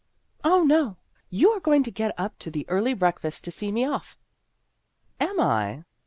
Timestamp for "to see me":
3.43-3.85